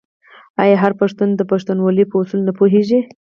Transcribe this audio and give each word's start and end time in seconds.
آیا 0.63 0.75
هر 0.83 0.91
پښتون 1.01 1.29
د 1.35 1.41
پښتونولۍ 1.51 2.05
په 2.07 2.15
اصولو 2.21 2.43
نه 2.47 2.53
پوهیږي؟ 2.57 2.99